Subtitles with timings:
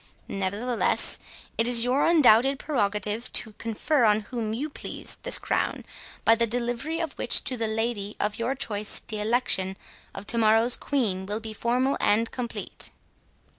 [0.27, 1.19] Nevertheless,
[1.59, 5.85] it is your undoubted prerogative to confer on whom you please this crown,
[6.25, 9.77] by the delivery of which to the lady of your choice, the election
[10.15, 12.89] of to morrow's Queen will be formal and complete.